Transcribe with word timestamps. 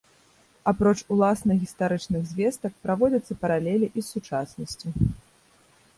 Апроч 0.69 0.93
уласна 1.15 1.57
гістарычных 1.65 2.21
звестак, 2.31 2.73
праводзяцца 2.87 3.33
паралелі 3.47 3.87
і 3.93 3.95
з 4.03 4.07
сучаснасцю. 4.13 4.87